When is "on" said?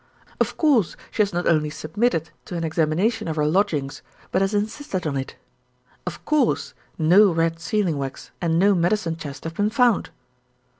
5.05-5.15